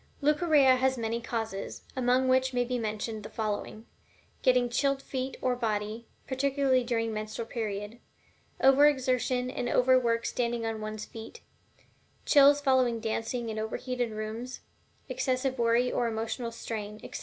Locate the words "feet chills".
11.05-12.59